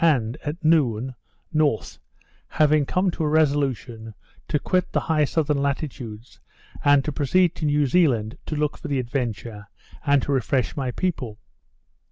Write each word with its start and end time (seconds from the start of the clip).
and, 0.03 0.35
at 0.43 0.63
noon, 0.65 1.13
north, 1.53 1.99
having 2.47 2.87
come 2.87 3.11
to 3.11 3.23
a 3.23 3.27
resolution 3.27 4.15
to 4.47 4.57
quit 4.57 4.91
the 4.93 5.01
high 5.01 5.23
southern 5.23 5.59
latitudes, 5.61 6.39
and 6.83 7.05
to 7.05 7.11
proceed 7.11 7.53
to 7.53 7.65
New 7.65 7.85
Zealand 7.85 8.35
to 8.47 8.55
look 8.55 8.79
for 8.79 8.87
the 8.87 8.97
Adventure, 8.97 9.67
and 10.03 10.23
to 10.23 10.31
refresh 10.31 10.75
my 10.75 10.89
people. 10.89 11.37